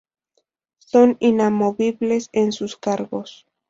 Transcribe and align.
Son 0.79 1.15
inamovibles 1.19 2.31
en 2.33 2.51
sus 2.53 2.75
cargos. 2.75 3.45